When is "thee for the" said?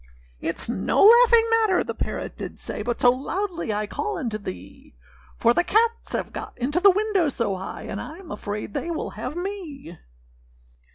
4.39-5.63